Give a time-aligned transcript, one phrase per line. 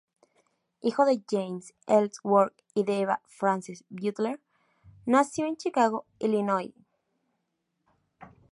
[0.81, 4.41] Hijo de James Ellsworth y de Eva Frances Butler,
[5.05, 6.73] nació en Chicago, Illinois.